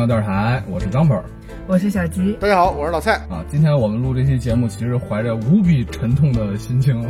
[0.00, 1.20] 里是奇妙电台，我是张本
[1.66, 2.36] 我是小吉。
[2.40, 3.14] 大家好，我是老蔡。
[3.28, 3.44] 啊。
[3.48, 7.04] 今天我们录这期节目，其实怀着无比沉痛的心情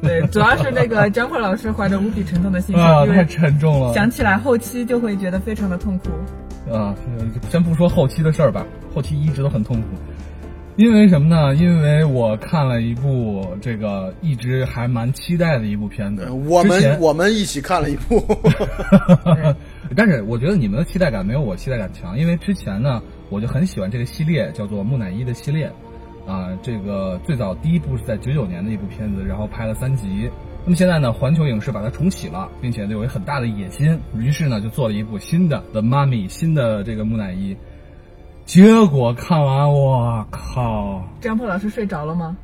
[0.00, 3.92] 对，主要是那个张鹏老师怀着无比沉痛的心情，啊，太沉重了。
[3.92, 6.08] 想起来后期就会觉得非常的痛苦。
[6.72, 6.94] 啊，
[7.50, 8.64] 先不说后期的事儿吧，
[8.94, 9.88] 后期一直都很痛苦。
[10.76, 11.54] 因为什么呢？
[11.54, 16.26] 因为我看了一部这个一直还蛮期待的一部片子。
[16.30, 18.24] 我们我们一起看了一部，
[19.94, 25.70] 但是我觉得你们的期待感没有我期待感强，因为之前呢，我就很喜欢这个系列，叫做木乃伊的系列，
[26.26, 30.30] 啊，这个最早第一部是在九九年的一部片子，然后拍了三集。
[30.64, 37.56] 那么现在呢，环球影视把它重启了，并且呢有一很大的野心，于是呢就做了一部新的《The Mummy》新的这个木乃伊。
[38.44, 41.04] 结果看完，我靠！
[41.20, 42.36] 张破老师睡着了吗？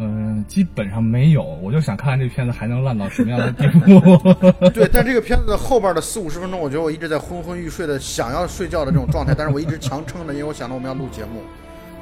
[0.00, 3.90] 嗯，基本上没有，我就想看看这片子还能烂到什么样的地步。
[4.70, 11.42] 对，但这个片子的后边的四五十分钟，我觉得我一直在昏昏欲睡的想要睡觉的这种状态，但是我一直强撑着，因为我想着我们要录节目，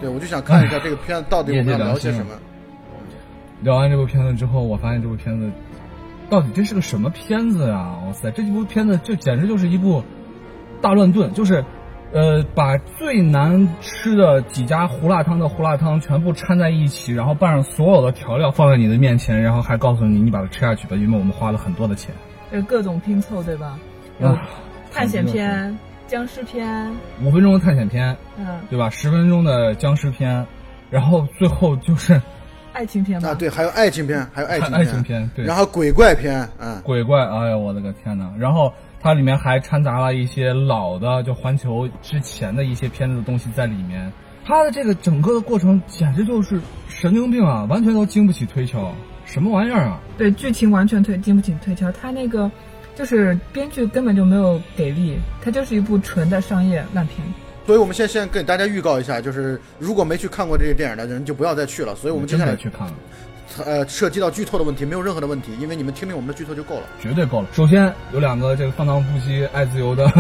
[0.01, 2.33] 对我就想看一下这个片子到底我们要聊些什么。
[3.63, 5.51] 聊完这部片子之后，我发现这部片子
[6.29, 7.99] 到底这是个什么片子啊？
[8.07, 10.03] 哇塞，这部片子就简直就是一部
[10.83, 11.65] 大乱炖，就是
[12.12, 22.15] 呃，把最难吃的几家胡辣汤的胡辣汤全部掺在一起，然后拌上所有的调料放在你的面前，然后还告诉你你把它吃下去吧，因为我们花了很多的钱。
[22.51, 23.79] 就是各种拼凑，对吧？
[24.23, 24.41] 啊，
[24.93, 26.91] 探险片、僵尸片，
[27.23, 28.89] 五分钟的探险片，嗯，对吧？
[28.89, 30.47] 十分钟的僵尸片，
[30.89, 32.19] 然后最后就是
[32.73, 33.31] 爱情片吧。
[33.31, 38.33] 啊，对，还有爱情片，还有爱情爱情片，对，然后鬼怪片，嗯，鬼怪，哎呀，我的个天呐！
[38.39, 44.12] 然后它里面还掺杂了一些老的，就环球之前的一些片子的东西在里面。
[44.45, 50.01] 它的这个整个的过程简直就是神经病啊，完全都经不起推敲，什么玩意儿啊！
[50.17, 52.49] 对，剧情完全推经不起推敲，它那个
[52.95, 57.27] 就是编剧根本就没有给力，它就是一部纯的商业烂片。
[57.67, 61.97] 所以我们先先给大家预告一下，就是如果没去看过这个电影的人就不要再去了。
[61.97, 62.95] 所以我们接下来的去看了，
[63.65, 66.83] 呃涉及到剧透的问题没有任何的问题，因为你们听听我们的剧透就够了。
[67.01, 67.47] 绝对够了。
[67.53, 70.11] 首先有两个这个放荡不羁、爱自由的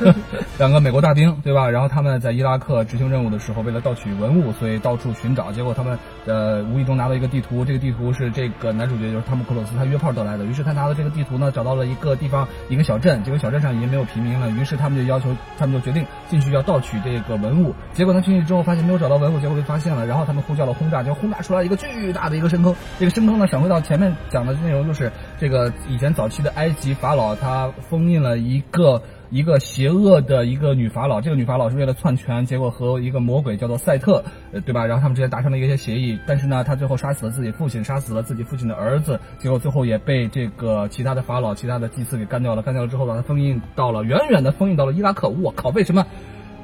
[0.58, 1.68] 两个美国大兵，对吧？
[1.68, 5.50] 然后他们在伊拉克执行任务的时候，为了盗取文物，所以到处寻找。
[5.52, 10.44] 结果他们呃无意中拿到一个地图，这个地图是这个男主角就是汤姆克鲁斯他约炮得来的。
[10.44, 14.50] 于是他拿到这个地图呢，找到了一个地方一个小镇，这个小镇上已经没有平民了。
[14.50, 17.74] 于是他们就要求，他们就决定进去要盗取这个文物。
[17.92, 20.06] 结果他进去之后发现没有找到文物，结果被发现了。
[20.06, 22.73] 然后他们呼叫了轰炸，就轰炸出来一个巨大的一个深坑。
[22.98, 29.02] 这个深坑呢，闪回到前面讲的内容就是这个以前早期的埃及法老他封印了一个。
[29.30, 34.22] 一个邪恶的一个女法老，这个女法老是为了篡权，结果和一个魔鬼叫做赛特，
[34.64, 34.86] 对吧？
[34.86, 42.62] 然后他们之间达成了一些协议，但是呢，他最后杀死了自己父亲，杀死了自己父亲的儿子，结果最后也被这个其他的法老、其他的祭司给干掉了。
[42.62, 45.28] 干掉了之后，把他封印到了远远的封印到了伊拉克。
[45.28, 46.06] 我靠，为什么？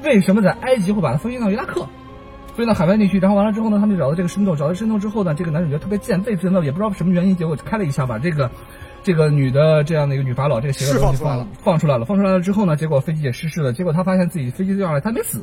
[0.05, 1.89] 为什么在埃及会把他封印到伊拉克？
[2.57, 8.51] 飞到海外地区，然后完了之后呢，他们就找到这个深洞，找到深洞之后呢，这个男主角特别贱，被深洞也不知道什么原因，结果开了一枪，把这个
[9.03, 15.43] 这个女的这样的一个女法老这个邪恶的东西放放出来了放出来了，放出来了之后呢，结果飞机也失事了，结果他发现自己飞机掉下来，他没死，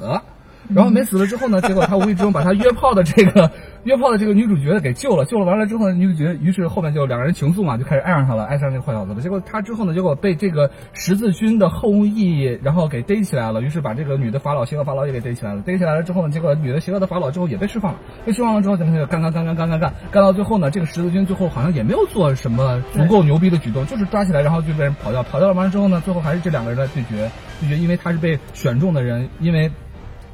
[0.70, 3.50] 然后没死了之后呢，结果他无意之中把他约炮的这个
[3.84, 9.22] 约炮的这个女主角给救了，救了完了之后呢，女主角于是后面就两个人情愫嘛，就开始爱上他了，爱上那个坏小子了。
[9.22, 15.62] 结果他之后呢，结果被这个十字军的后裔然后给逮起来了，于是把这个女的法老邪恶法老也给逮起来了。
[15.62, 18.00] 逮起来了之后呢，结果女的邪恶的法老之后也被释放了。
[18.26, 29.72] 被释放了之后，咱们就干干干干干干干干到最后呢，这个十字军最后好像也没有做什么足够牛逼的举动，就是抓起来然后就被人跑掉，跑掉了完了之后呢，最后还是这两个人来对决，对决，因为他是被选中的人，因为。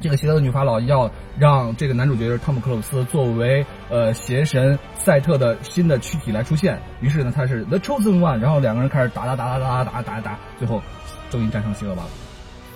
[0.00, 10.82] 这个邪恶的女法老要让这个男主角就是汤姆克鲁斯作为呃邪神赛特的新的躯体来出现，于是呢他是 The Chosen One，然后两个人开始打打打打打打打打，最后
[11.30, 12.08] 终于战胜邪恶法老。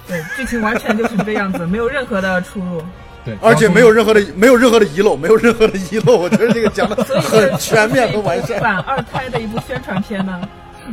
[0.06, 2.82] 对，剧情完全就是这个样子，没有任何的出入。
[3.24, 8.58] 对，而且没有任何的没有任何的遗漏，没有任何的遗漏，我觉得这个讲的很全面和完善。
[8.58, 10.40] 反二胎的一部宣传片呢。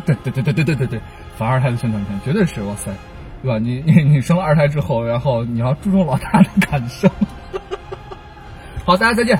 [0.05, 1.01] 对对对对对对对对，
[1.37, 2.91] 反二胎的宣传片绝对是哇塞，
[3.45, 3.59] 对吧？
[3.59, 7.07] 你你你生了二胎之后，然后你要注重老大的感受。
[8.83, 9.39] 好，大家再见。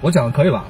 [0.00, 0.64] 我讲的可以吧？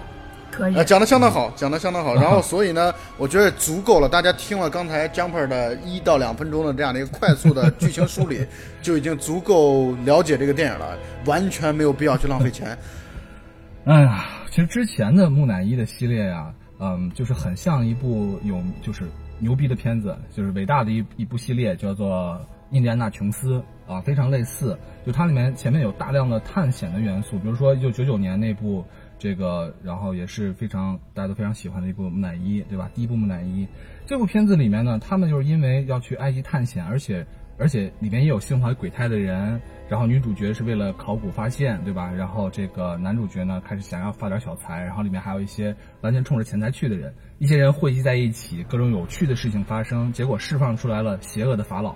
[0.50, 2.14] 可以呃，，讲的相当好，讲的相当好。
[2.14, 4.08] 然后， 所以呢，我觉得足够了。
[4.08, 8.40] 大家听了刚才 Jumper 的一到两分钟的这样的一个快速的剧情梳理，
[8.80, 10.96] 就已经足够了解这个电影了，
[11.26, 12.76] 完全没有必要去浪费钱。
[13.84, 16.46] 哎呀，其实之前的木乃伊的系列呀、
[16.80, 19.04] 嗯，就是很像一部有就是
[19.38, 22.40] 牛逼的片子，就是伟大的一一部系列，叫做
[22.74, 23.62] 《印第安纳琼斯》
[23.92, 24.78] 啊，非常类似。
[25.04, 28.84] 就它里面前面有大量的探险的元素，比如说一九九九年那部
[29.18, 32.90] 这个然后也是非常大家都非常喜欢的一部木乃伊，对吧？
[32.94, 33.66] 第一部木乃伊
[34.06, 37.26] 这部片子里面呢，他们就是因为要去埃及探险，而且
[37.58, 42.12] 而且里面也有心怀鬼胎的人，然后女主角是为了考古发现，对吧？
[42.12, 51.94] 然后这个男主角呢开始想要发点小财，然后里面还有一些完全冲着钱财去的人，一些人汇集在一起，各种有趣的事情发生，结果释放出来了邪恶的法老，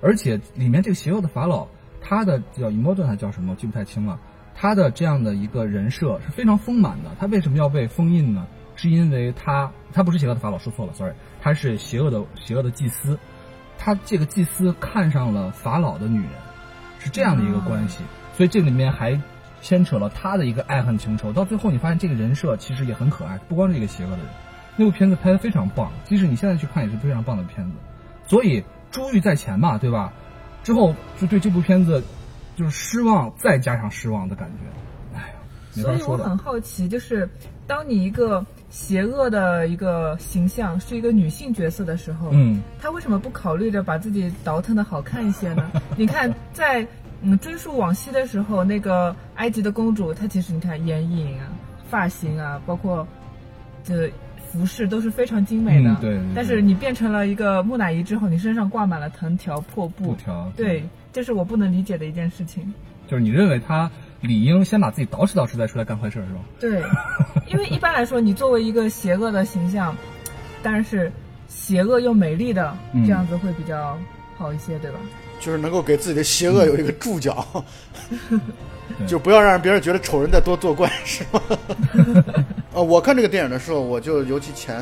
[0.00, 1.66] 而且里面这个邪恶的法老，
[2.00, 4.20] 他的叫 i m o d o 还叫什么，我记不太清了。
[4.54, 7.10] 他的这样的一个人设是非常丰满的。
[7.18, 8.46] 他为什么要被封印呢？
[8.76, 13.18] 是因为他他不是邪恶的法老，说错了，sorry，他是邪恶的邪恶的祭司。
[13.78, 16.30] 他这个祭司看上了法老的女人，
[16.98, 18.00] 是这样的一个关系。
[18.36, 19.20] 所以这里面还
[19.60, 21.32] 牵扯了他的一个爱恨情仇。
[21.32, 24.26] 到最后你发现这个人设其实也很可爱，不光是一个邪恶的人。
[24.76, 27.72] 那部片子拍的非常棒，即使你现在去看也是非常棒的片子。
[28.26, 30.12] 所以珠玉在前嘛，对吧？
[30.62, 32.02] 之后就对这部片子。
[32.56, 35.34] 就是失望，再加上失望的感觉，哎呀，
[35.72, 37.28] 所以我很好奇，就是
[37.66, 45.70] 当你一个邪恶的一个形象是一个女性角色的时候，嗯，她为什么不考虑着把自己倒腾的好看一些呢？
[45.96, 46.84] 你看，在
[47.22, 51.46] 嗯追溯往昔的时候，那个埃及的公主，她其实你看眼影啊、
[51.88, 53.06] 发型啊，包括
[53.84, 54.10] 这
[54.50, 56.18] 服饰都是非常精美的，对。
[56.34, 60.82] 但是你变成了一个木乃伊之后，你身上挂满了藤条、破布条，对。
[61.12, 62.74] 这是我不能理解的一件事情，
[63.06, 63.88] 就是你认为他
[64.26, 66.40] 理应先把自己捯饬捯饬再出来干坏事是吧？
[66.58, 66.82] 对，
[67.52, 69.94] 因为一般来说，你作为一个邪恶的形象，
[70.62, 71.12] 但是
[71.48, 72.76] 邪恶又美丽的
[73.06, 73.98] 这样子会比较
[74.36, 74.98] 好一些，对吧？
[75.40, 77.64] 就是能够给自己的邪恶有一个注脚
[79.06, 81.40] 就不要让别人觉得丑人在多作怪，是吗？
[82.72, 84.80] 呃，我看这个电影的时候，我就尤其前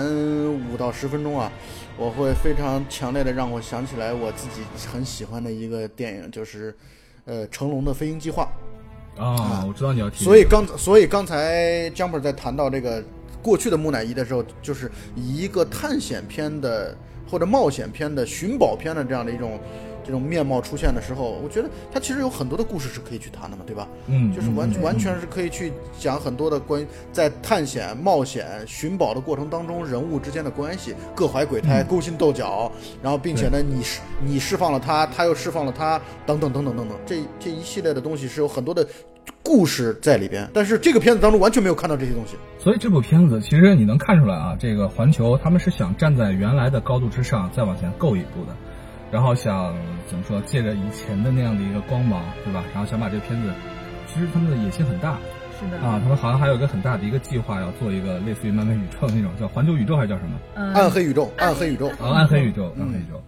[0.70, 1.50] 五到十分钟啊。
[1.98, 6.74] 我会非常强烈的让我想起来我自己很喜欢的一个电影，就是，
[7.26, 8.44] 呃，成龙的《飞鹰计划》
[9.16, 10.24] 啊，我知道你要提。
[10.24, 13.02] 所以刚所以刚才 Jumper 在谈到这个
[13.42, 16.96] 过去的木乃伊的时候，就是以一个探险片的
[17.30, 19.58] 或者冒险片的寻宝片的这样的一种。
[20.04, 23.88] 这种面貌出现的时候，我觉得它其实有很多的故事是可以去谈的嘛，对吧？
[24.06, 32.70] 嗯，就是完完全是可以去讲很多的关于在探险、冒险、寻宝的过程当中人物之间的关系，各怀鬼胎、勾心斗角，
[33.02, 38.86] 然后并且呢，你释你释放了他，他又释放了他，等等等等等等，这这一系列的东西是有很多的
[39.42, 42.36] 故事在里边，但是这个片子当中完全没有看到这些东西。
[42.58, 48.56] 所以这部片子其实你能看出来啊，这个环球他们是想站在原来的高度之上再往前够一步的。
[49.12, 49.74] 然后想
[50.08, 52.64] 怎么说，借着以前的那样的一个光芒，对吧？
[52.72, 53.52] 然后想把这个片子，
[54.06, 55.18] 其实他们的野心很大，
[55.60, 60.72] 是的啊，他们好像还有一个很大的一个计划，要做一个类似于漫威宇宙那种叫环球宇宙还是叫什么？
[60.74, 63.22] 暗黑宇宙，暗黑宇宙啊，暗黑宇宙，暗黑宇宙。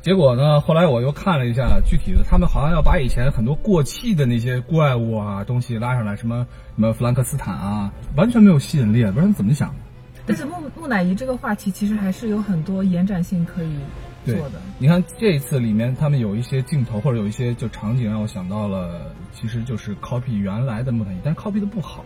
[0.00, 9.74] 结果呢，后来我又看了一下具体的，他们好像要把以前很多过气的那些怪物啊东西拉上来，什么什么弗兰克斯坦啊，完全没有吸引力，不知道你怎么想的。
[10.24, 13.76] 但是木木乃伊这个话题其实还是有很多延展性可以。
[14.32, 14.42] 对，
[14.78, 22.04] 你看这一次里面，他们有一些镜头或者有一些就场景让我想到了，其实就是 copy 原来的木乃伊，但是 copy 的不好。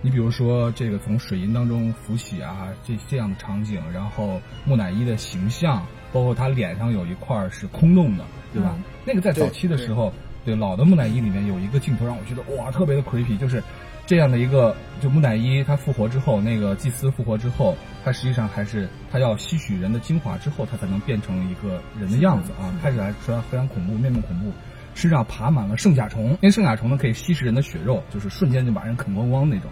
[0.00, 8.76] 你比如说这个从水银当中浮起啊，这这样的场景，然后木乃伊的形象，包括他脸上有一块是空洞的，对吧？
[9.06, 10.12] 那个在早期的时候，
[10.44, 13.62] 对老的木乃伊里面有一个镜头让我觉得哇，特别的 creepy，就是。
[14.06, 22.68] 这样的一个就木乃伊，他复活之后，那个祭司复活之后，他实际上还是他要吸取人的精华之后，他才能变成一个人的样子啊！
[22.82, 24.52] 开始来说非常恐怖，面目恐怖，
[24.94, 29.70] 身上爬满了圣甲虫，因为圣甲虫呢可以吸食人的血肉，就是瞬间就把人啃光光那种。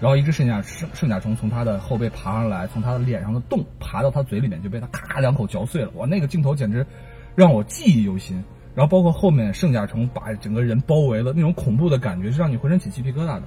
[0.00, 5.90] 然后一只圣甲圣圣甲虫从他的后背爬上来，从他的脸上的洞爬到他嘴里面，就被他咔两口嚼碎了。
[5.96, 6.86] 哇，那个镜头简直
[7.34, 8.42] 让我记忆犹新。
[8.74, 13.42] 然后包括后面圣甲虫把整个人包围了，那种恐怖的感觉是让你浑身起鸡皮疙瘩的。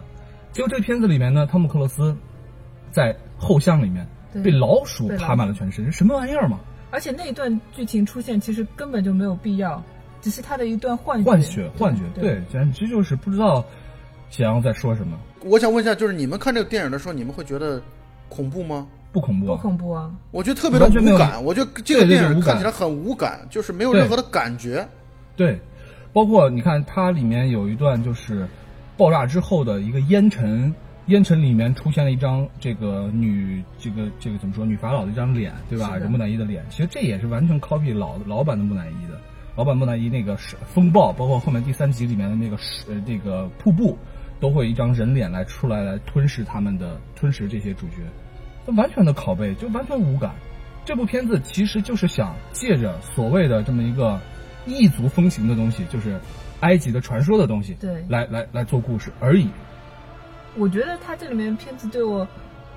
[0.55, 2.15] 结果这个片子里面呢，汤姆克鲁斯
[2.89, 4.07] 在后巷里面
[4.41, 6.62] 被老鼠爬满了全身，什么玩意儿嘛？
[6.91, 9.83] 而且那一段剧情出现其实根本就没有必要，
[10.21, 13.62] 只是他的一段幻幻觉，幻觉，对，简直就是不知道
[14.29, 15.19] 想要在说什么。
[15.43, 17.81] 我想问一下，就是你们看这个电影的时候，你们会觉得
[18.29, 18.88] 恐怖吗？
[19.12, 20.09] 不恐怖，不恐怖啊！
[20.31, 24.88] 我觉得特别的无感，我觉得这个电影看起来很无感，就是没有任何的感觉。
[25.35, 25.59] 对，
[26.13, 28.47] 包括你看它里面有一段就是。
[28.97, 30.73] 爆炸之后的一个烟尘，
[31.07, 34.65] 烟尘里面出现了一张这个女，这个这个怎么说？
[34.65, 35.97] 女法老的一张脸，对吧？
[36.09, 39.19] 木乃伊的脸，其实这也是完全 copy 老老版的木乃伊的。
[39.55, 42.57] 老版木乃伊那个是风暴，包括后面第三集里面的那个
[42.89, 43.97] 呃那个瀑布，
[44.39, 50.33] 都会一张人脸来出来来吞噬他们的，吞噬这些主角，完全的拷贝，就完全无感。
[50.85, 54.19] 这部片子其实就是想借着所谓的这么一个
[54.65, 56.19] 异族风情的东西，就是。
[56.65, 59.48] 埃及的传说的东西，对，来来来做故事而已。
[60.55, 62.27] 我觉得他这里面片子对我，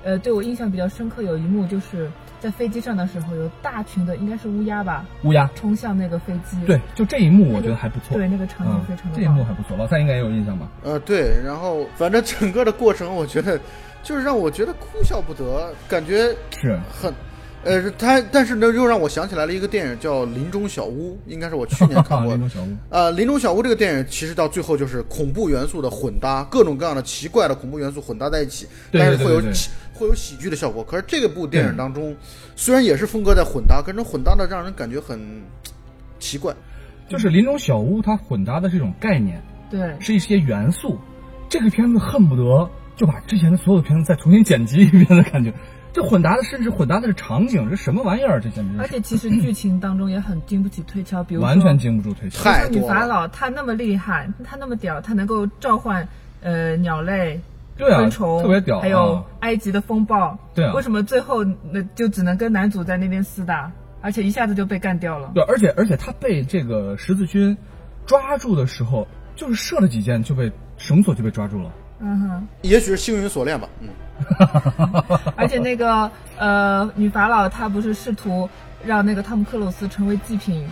[0.03, 2.07] 呃，对我印象比较深刻，有一幕就是
[2.39, 6.57] 在飞机上的时候，有大群的应该是乌鸦吧，乌鸦，冲向那个飞机。
[6.67, 8.15] 对，就这一幕我觉得还不错。
[8.15, 10.69] 对，那个场景嗯非常的这一幕还不错，老三应该也有印象吧？
[10.83, 13.59] 呃，对，然后反正整个的过程，我觉得
[14.03, 17.13] 就是让我觉得哭笑不得，感觉是，很，
[17.63, 22.37] 呃，他但是呢，又让我想起来了一个电影叫《林中小屋》，应该是我去年看过的。
[22.37, 22.77] 林中小屋。
[22.89, 30.83] 呃，《林中小屋》这个电影其实到最后就是恐怖元素的混搭，各种各样的奇怪的恐怖元素混搭在一起，但是会有对对对喜会有喜剧的效果。
[30.83, 32.15] 可是这个部电影当中，
[32.55, 35.19] 虽然也是风格在混搭，可是混搭的让人感觉很
[36.17, 36.55] 奇怪。
[37.09, 40.97] 就是林中小屋，它混搭的这种概念对，是一些元素，
[41.49, 45.51] 这个片子恨不得就把之前的所有的片子再重新剪辑一遍的感觉。
[45.91, 48.39] 这混搭的甚至混搭的是场景，这什么玩意儿？
[48.39, 52.43] 这简直是而且其实剧情当中也很经不起推敲，比如说完全经不住推敲。
[52.43, 52.79] 太像女。
[52.81, 56.07] 法老，她那么厉害，她那么屌，她能够召唤
[56.41, 57.41] 呃鸟类、
[57.75, 60.37] 对啊昆虫，特别屌还有啊埃及的风暴。
[60.53, 65.31] 对啊为什么最后那就只能跟男主在那边厮打，而且一下子就被干掉了？
[65.33, 67.57] 对，而且而且他被这个十字军
[68.05, 71.71] 抓住的时候，就是射了几箭就被绳索就被抓住了。
[71.99, 73.89] 嗯哼，也许是幸运锁链吧，嗯，
[75.35, 78.49] 而且那个呃女法老她不是试图
[78.85, 80.67] 让那个汤姆克鲁斯成为祭品。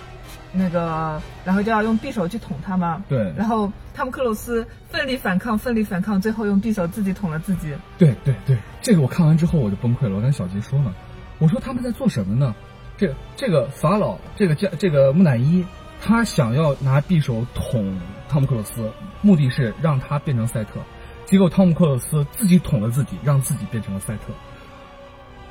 [0.54, 3.04] 那个，然后就要用匕首去捅他吗？
[3.10, 7.76] 对然后汤姆克鲁斯奋力反抗，奋力反抗，最后用匕首自己捅了自己。
[7.98, 10.16] 对对对，这个我看完之后我就崩溃了。
[10.16, 10.92] 我跟小杰说呢，
[11.38, 12.56] 我说他们在做什么呢？
[12.98, 15.64] 这这个法老，这个加这个木乃伊，
[16.02, 18.90] 他想要拿匕首捅汤姆克鲁斯，
[19.22, 20.80] 目的是让他变成赛特。
[21.28, 24.34] 结果汤姆克鲁斯自己捅了自己，让自己变成了赛特。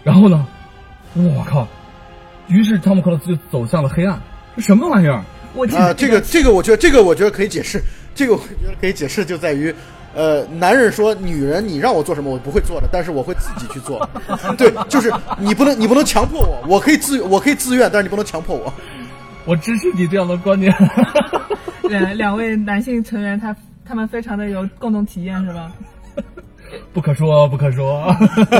[0.02, 0.46] 然后呢，
[1.14, 1.68] 我靠！
[2.48, 4.20] 于是汤姆克鲁斯就走向了黑暗。
[4.56, 5.22] 这什么玩意儿？
[5.52, 7.82] 我啊、这个这个我觉得这个我觉得可以解释，
[8.14, 9.74] 这个我觉得可以解释就在于，
[10.14, 14.08] 呃，男人说女人你让我做什么我不会做的，但是我会自己去做。
[14.56, 18.72] 对，就是你不能你不能强迫我，我可以自我可以自愿，但是你不能强迫我。
[19.44, 20.74] 我支持你这样的观点。
[21.88, 25.72] 两两位男性成员他他们非常的有共同体验是吧？
[26.92, 28.12] 不可说，不可说。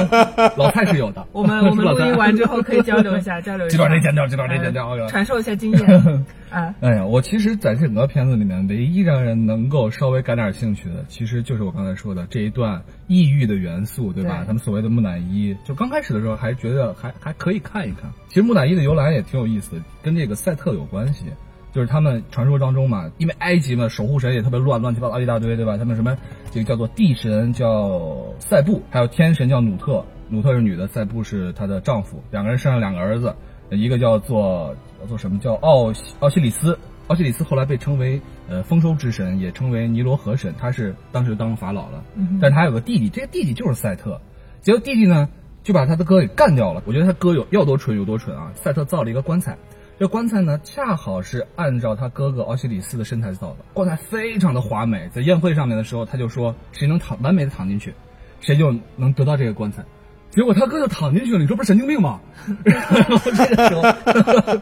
[0.56, 1.26] 老蔡是有的。
[1.32, 3.76] 我们我们录音完之后可以交流一下，交流一下。
[3.76, 4.88] 这段得剪掉，这段得剪掉。
[4.90, 6.72] 呃传授一下经验啊。
[6.80, 14.38] 哎呀，我其实在整个片子里面，唯一让人能够稍微感点兴趣的，其实就是我刚才说的这一段异域的元素，对吧？
[14.38, 18.08] 对他们所谓的木乃伊，就刚开始的时候还觉得还还可以看一看。
[18.28, 21.24] 其实木乃伊的由来也挺有意思的，跟这个赛特有关系。
[21.72, 25.76] 就是他们传说当中嘛，因为埃及嘛，守护神也特别乱，乱七八糟一大堆，对吧？
[25.76, 26.16] 他们什么
[26.50, 33.34] 这个叫做地神叫塞布，还有天神叫努特，努特是女的，塞布是她的丈夫，两个人生了两个儿子，
[33.70, 44.20] 一个叫做叫做什么叫奥西奥西里斯，奥西里斯后来被称为呃丰收之神，也称为尼罗河神，他是当时当法老了，嗯但是他有个弟弟，这个弟弟就是赛特，
[44.62, 45.28] 结果弟弟呢
[45.62, 46.82] 就把他的哥给干掉了。
[46.86, 48.52] 我觉得他哥有要多蠢有多蠢啊！
[48.54, 49.58] 赛特造了一个棺材，
[49.98, 55.08] 这棺材呢恰好是按照他哥哥奥西里斯的身材造的，棺材非常的华美。
[55.08, 57.94] 在宴会上面的时候，他就说谁能躺完美的躺进去，
[58.40, 59.84] 谁就能得到这个棺材。
[60.28, 62.20] 结果他哥就躺进去了，你说不是神经病吗？
[62.62, 64.60] 然 后这个 时候，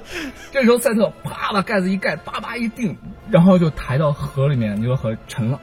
[0.52, 2.96] 这时候赛特啪把盖子一盖，叭叭一定，
[3.28, 5.60] 然后就抬到河里面，尼罗河沉了。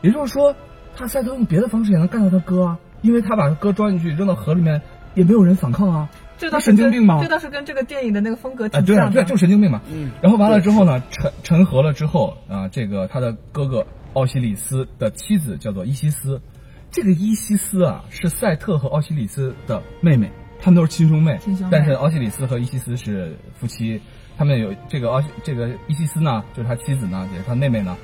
[0.00, 0.54] 也就是说，
[0.96, 4.80] 他赛特用别的方式也能干掉他哥啊，因为他把哥装进去扔到河里面，
[5.14, 6.08] 也没有人反抗啊。
[6.38, 9.24] 他这倒是跟神经病吗这倒是跟这个电影的那个风格啊，挺对啊，对。
[9.24, 9.80] 就是神经病嘛。
[9.90, 16.40] 嗯然后完了之后呢，沉沉河了之后啊，这个他的哥哥奥西里斯的妻子叫做伊西斯，
[16.90, 21.38] 这个伊西斯啊是赛特和奥西里斯的妹妹，他们都是亲兄妹。
[21.38, 24.00] 亲兄妹但是奥西里斯和伊西斯是夫妻，
[24.38, 27.96] 他们有这个奥西这个伊西斯呢，就是他妻子呢，也是他妹妹呢，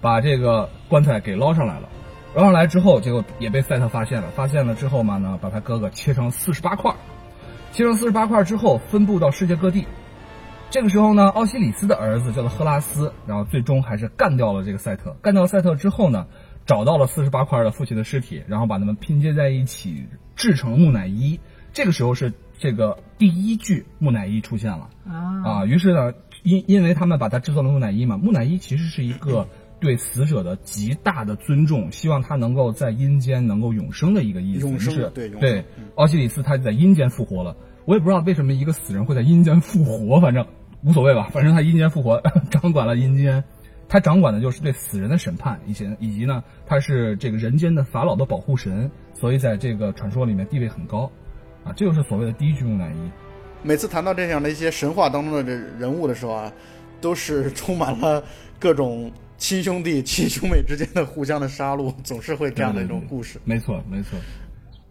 [0.00, 1.88] 把这个棺材给捞上来了。
[2.34, 4.28] 捞上来之后，结果也被赛特发现了。
[4.34, 6.96] 发现了之后嘛呢，把他哥哥切成四十八块儿，
[7.72, 9.86] 切成四十八块之后，分布到世界各地。
[10.70, 15.16] 这个时候呢，奥西里斯的儿子叫做赫拉斯，然后最终还是干掉了这个赛特。
[15.22, 16.26] 干掉赛特之后呢，
[16.66, 21.40] 找到了四十八块的父亲的尸体，然后把它们拼接在一起，制成木乃伊。
[21.72, 24.90] 这个时候是这个第一具木乃伊出现了。
[25.06, 26.12] 啊啊，于是呢，
[26.42, 29.48] 因因为他们把它制作了木乃伊嘛，木乃伊其实是一个
[29.82, 34.68] 对死者的极大的尊重，希望他能够在阴间能够永生的一个意思。
[34.68, 35.64] 永生是对
[35.96, 37.56] 奥西里斯他在阴间复活了。
[37.84, 40.46] 我也不知道为什么一个死人会在阴间复活，反正
[40.84, 43.42] 无所谓吧，反正他阴间复活， 掌管了阴间。
[43.88, 51.10] 他掌管的就是对死人的审判，以前以及呢，他是这个人间的法老的保护神，所以在这个传说里面地位很高，
[51.64, 53.10] 啊，这就是所谓的第一具木乃伊。
[53.62, 56.50] 每次谈到这样的一些神话当中的这人物的时候啊，
[57.02, 58.22] 都是充满了
[58.58, 59.12] 各种
[59.42, 63.40] 亲兄弟、亲兄妹之间的互相的杀戮，总是会这样的一种故事。
[63.44, 64.16] 没错，没错。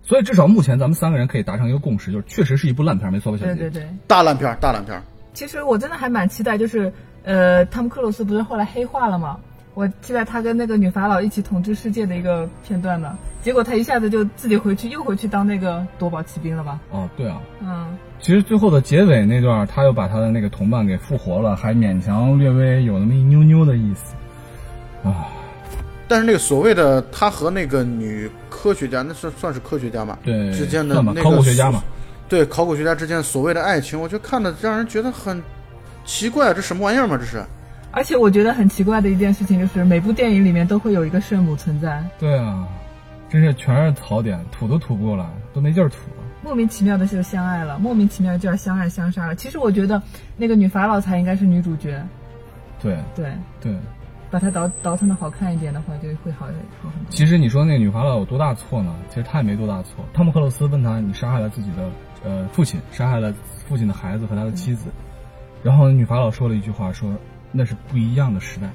[0.04, 3.56] 所以至少目前咱们三个人可以达成一个共识，就是确实是一部烂片，没错吧，小姐？
[3.56, 3.90] 对对对。
[4.08, 5.02] 大烂片，大烂片。
[5.34, 6.92] 其实我真的还蛮期待，就是
[7.24, 9.40] 呃，汤姆克鲁斯不是后来黑化了吗？
[9.74, 13.18] 我期待他跟那个女法老一起统治世界的一个片段呢。
[13.42, 16.78] 结果他一下子就自己回去，又回去当那个夺宝奇兵了吧？
[16.92, 17.42] 哦，对啊。
[17.62, 17.98] 嗯。
[18.20, 24.14] 其实最后的结尾那段，他又把他的那个同伴给复活了，还勉强略微有那么一妞妞的意思。
[25.04, 25.28] 啊。
[26.08, 30.18] 但是那个所谓的他和那个女科学家，那算算是科学家嘛？
[30.24, 30.52] 对。
[30.52, 31.84] 之间的那个考古学家嘛？
[32.28, 35.42] 对，考古学家之间所谓的爱情，我就看的让人觉得很
[36.06, 37.18] 奇怪，这什么玩意儿嘛？
[37.18, 37.44] 这是。
[37.92, 42.02] 而且我觉得很奇怪的一件事情就是，每部电影里面都会有一个圣母存在。
[42.18, 42.66] 对啊，
[43.30, 46.24] 真是全是槽点，吐都吐不过来，都没劲儿吐了。
[46.42, 49.36] 莫名其妙的就相爱了，莫名其妙就要相爱相杀了。
[49.36, 50.02] 其实我觉得
[50.38, 52.02] 那个女法老才应该是女主角。
[52.82, 53.76] 对对对，
[54.32, 56.48] 把它倒倒腾的好看一点的话，就会好
[56.82, 57.12] 好很多。
[57.12, 58.96] 其实你说那个女法老有多大错呢？
[59.10, 60.04] 其实她也没多大错。
[60.14, 61.90] 汤姆克鲁斯问他：“你杀害了自己的
[62.24, 63.32] 呃父亲，杀害了
[63.68, 64.90] 父亲的孩子和他的妻子。”
[65.62, 67.14] 然后女法老说了一句话说。
[67.54, 68.70] 那是不一样的时代，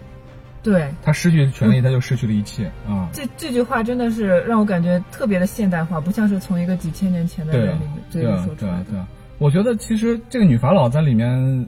[0.63, 3.09] 对他失去权利，他就失去了一切啊！
[3.11, 9.09] 这这句话真的是让我感觉特别的现代化，不像是从一个几千年前的人里面对啊对啊对啊！
[9.39, 11.67] 我觉得其实这个女法老在里面，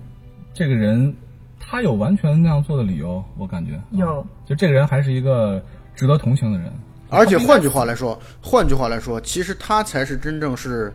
[0.52, 1.16] 这个人
[1.70, 5.62] 他有完全那样做的理由，我感觉有，就这个人还是一个
[5.94, 6.72] 值得同情的人。
[7.10, 10.92] 而且换句话来说，换句话来说，其实她才是真正是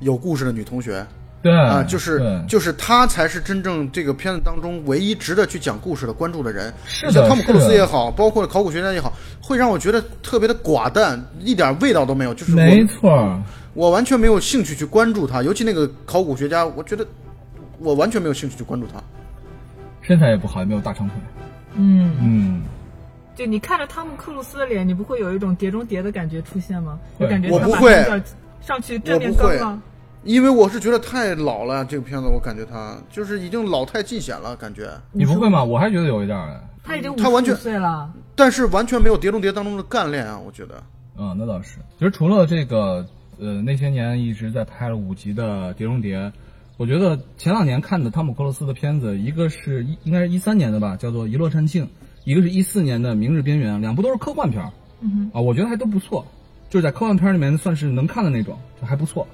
[0.00, 1.06] 有故事的女同学。
[1.42, 6.72] 对啊，就是就是她才是真正这个片子当中唯一值得去讲故事的关注的人。
[6.86, 12.34] 是像汤姆克鲁斯也好，包括考古学家也好，会让我觉得特别的寡淡，一点味道都没有。
[12.34, 13.40] 就是没错，
[13.74, 15.42] 我完全没有兴趣去关注他。
[15.42, 17.06] 尤其那个考古学家，我觉得
[17.78, 19.02] 我完全没有兴趣去关注他。
[20.06, 21.16] 身材也不好，也没有大长腿。
[21.74, 22.62] 嗯嗯，
[23.34, 26.96] 就你看着汤姆克鲁斯的脸，你不会有一种碟中谍的感觉出现吗？
[27.18, 28.04] 我感觉我不会
[28.60, 29.82] 上去正面刚吗。
[30.22, 34.90] 因为我是觉得太老了，这个片子我感觉他就是已经老态尽显了，感觉。
[35.10, 35.62] 你不会吗？
[35.62, 40.80] 我还觉得有一点他已经他完全岁了，但是完全没有《碟中谍》当中的干练啊，我觉得。
[41.18, 41.78] 嗯，那倒是。
[41.98, 43.04] 其实除了这个，
[43.40, 46.18] 呃，那些年一直在拍了五集的《碟中谍》，
[46.76, 51.84] 我觉得前两年看的汤姆克鲁斯的片子，一个是一应该是一三年的吧，叫做《一落千庆》，
[52.24, 54.62] 一个是一四年的《明日边缘》，两部都是科幻片
[55.00, 56.26] 嗯啊，我觉得还都不错，
[56.68, 59.26] 就是在科幻片里面算是能看的那种，就还不错。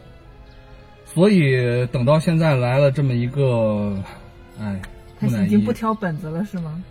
[1.04, 4.00] 所以等到现在来了这么一个，
[4.58, 4.80] 哎，
[5.18, 6.82] 他已经不挑本子了是吗？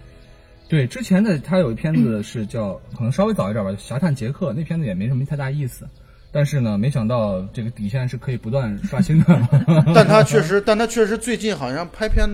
[0.67, 5.87] 对，之前的他有一片子是叫，可能稍微早一点吧，《侠探杰克》那片子也没什么太大意思，
[6.31, 9.47] 但是呢，没想到这个底线是可以不断刷新的。
[9.93, 12.27] 但他确实， 但他确实最近好像拍片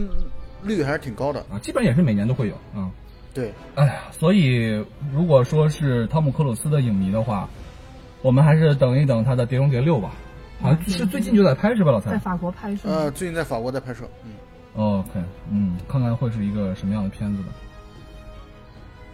[0.63, 2.91] 率还是挺高的啊，基本也是每年都会有啊。
[3.33, 4.83] 对，哎呀，所以
[5.13, 7.49] 如果说是汤姆克鲁斯的影迷的话，
[8.21, 10.11] 我们还是等一等他的《碟中谍六》吧。
[10.59, 12.09] 好像是最近就在拍是吧，老蔡？
[12.11, 12.89] 在法国拍摄。
[12.89, 14.09] 呃，最近在法国在拍摄。
[14.25, 14.31] 嗯。
[14.75, 15.09] OK，
[15.51, 17.49] 嗯，看看会是一个什么样的片子吧。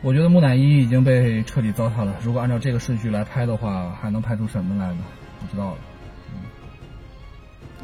[0.04, 2.14] 我觉得木乃伊已经被彻底糟蹋了。
[2.22, 5.00] 如果按照这个顺序来拍的话，还能拍出什么来呢？
[5.40, 5.78] 不知道了。
[6.34, 6.36] 嗯。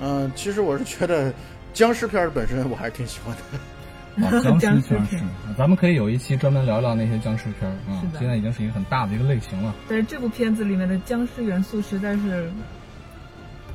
[0.01, 1.34] 嗯，其实我是觉得
[1.73, 4.27] 僵尸片本身我还是挺喜欢的。
[4.27, 4.29] 啊，
[4.60, 5.17] 僵尸片是，
[5.58, 8.03] 咱们可以有一期专门聊聊那些僵尸片啊。
[8.19, 9.73] 现在已经是一个很大的一个类型了。
[9.88, 12.51] 但是这部片子里面的僵尸元素实在是。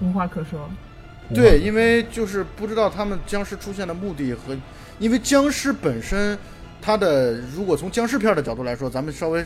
[0.00, 0.68] 无话可说，
[1.32, 4.56] 对，因为就是不知道他们僵尸出现的目的和，
[4.98, 6.36] 因为僵尸本身，
[6.84, 9.42] 它的如果从僵尸片的角度来说，咱们稍微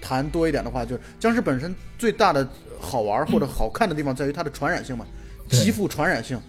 [0.00, 2.48] 谈多一点的话，就是僵尸本身最大的
[2.80, 5.04] 好玩或者好看的地方在于它的传染性嘛，
[5.48, 6.40] 极富传染性。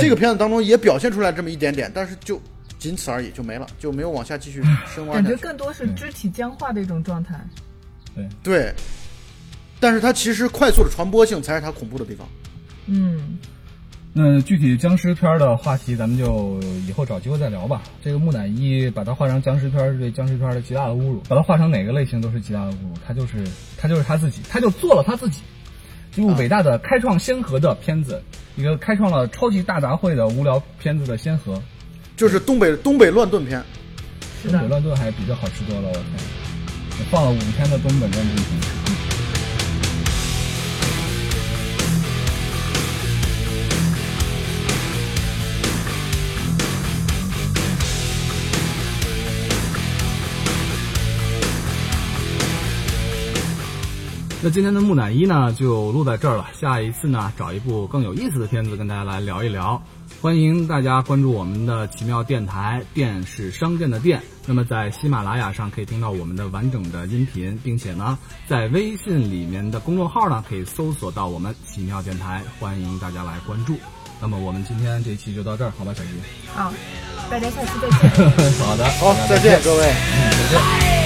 [0.00, 2.40] 这个片子当中也表现出来这么一点点，但是就
[2.78, 4.62] 仅此而已，就没了，就没有往下继续
[4.94, 5.16] 深挖。
[5.16, 7.38] 感觉更多是肢体僵化的一种状态。
[8.14, 8.74] 对对，
[9.78, 12.26] 但是它其实快速的传播性才是它恐怖的地方。
[12.86, 13.38] 嗯，
[14.18, 17.82] 那具体僵尸片的话题，咱们就以后找机会再聊吧。
[18.02, 22.94] 这个木乃伊把它画成僵尸片，是对僵尸片的极大的侮辱；把它画成哪个类型都是极大的侮辱。
[23.06, 23.44] 他就是
[23.76, 25.42] 他就是他自己，他就做了他自己，
[26.14, 28.22] 一部伟大的开创先河的片子，
[28.56, 31.62] 一个开创了超级大杂烩的无聊片子的先河，
[32.16, 33.62] 就是东北东北乱炖片。
[34.44, 36.02] 东北乱炖还比较好吃多了，我天！
[37.10, 38.36] 放了五天的东北乱炖
[54.42, 56.46] 那今天的木乃伊呢，就录在这儿了。
[56.52, 59.82] 下一次呢，找一部更有意思的片子跟大家来聊一聊。
[60.20, 64.20] 欢迎大家关注我们的奇妙电台，电是商店的店。
[64.44, 73.74] 那么在喜马拉雅上可以听到我们的完整的音频，并且呢，在微信里面的公众号呢，可以搜索到我们奇妙电台，欢迎大家来关注。
[74.20, 76.10] 那么我们今天这一期就到这儿，好吧，小吉。
[76.54, 76.72] 好，
[77.30, 78.30] 大家下期再见。
[78.60, 79.86] 好的，好，再见各位。
[79.86, 81.05] 嗯，再见。